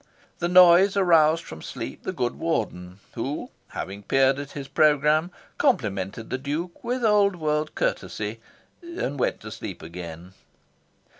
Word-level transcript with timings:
The 0.39 0.47
noise 0.47 0.97
aroused 0.97 1.43
from 1.43 1.61
sleep 1.61 2.01
the 2.05 2.11
good 2.11 2.33
Warden, 2.33 2.97
who, 3.13 3.51
having 3.67 4.01
peered 4.01 4.39
at 4.39 4.53
his 4.53 4.67
programme, 4.67 5.29
complimented 5.59 6.31
the 6.31 6.39
Duke 6.39 6.83
with 6.83 7.05
old 7.05 7.35
world 7.35 7.75
courtesy 7.75 8.39
and 8.81 9.19
went 9.19 9.41
to 9.41 9.51
sleep 9.51 9.83
again. 9.83 10.33